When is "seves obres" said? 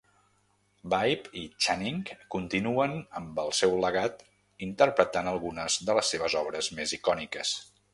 6.17-6.77